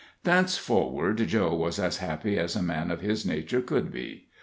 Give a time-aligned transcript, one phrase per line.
[0.23, 4.29] Thenceforward Joe was as happy as a man of his nature could be.